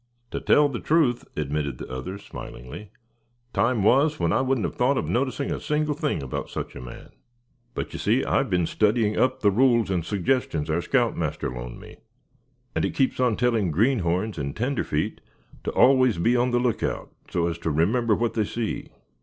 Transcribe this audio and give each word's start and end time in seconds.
"To 0.31 0.41
tell 0.41 0.67
the 0.67 0.79
truth," 0.79 1.25
admitted 1.37 1.77
the 1.77 1.87
other, 1.87 2.17
smilingly; 2.17 2.89
"time 3.53 3.83
was 3.83 4.19
when 4.19 4.33
I 4.33 4.41
wouldn't 4.41 4.65
have 4.65 4.73
thought 4.75 4.97
of 4.97 5.07
noticing 5.07 5.51
a 5.51 5.59
single 5.59 5.93
thing 5.93 6.23
about 6.23 6.49
such 6.49 6.75
a 6.75 6.81
man; 6.81 7.09
but 7.75 7.93
you 7.93 7.99
see, 7.99 8.25
I've 8.25 8.49
been 8.49 8.65
studying 8.65 9.15
up 9.15 9.41
the 9.41 9.51
rules 9.51 9.91
and 9.91 10.03
suggestions 10.03 10.71
our 10.71 10.81
scout 10.81 11.15
master 11.15 11.51
loaned 11.51 11.79
me, 11.79 11.97
and 12.73 12.83
it 12.83 12.95
keeps 12.95 13.19
on 13.19 13.35
telling 13.37 13.69
greenhorns 13.69 14.39
and 14.39 14.55
tenderfeet 14.55 15.21
to 15.65 15.71
always 15.73 16.17
be 16.17 16.35
on 16.35 16.49
the 16.49 16.57
lookout, 16.57 17.11
so 17.29 17.45
as 17.47 17.59
to 17.59 17.69
remember 17.69 18.15
what 18.15 18.33
they 18.33 18.45
see. 18.45 18.89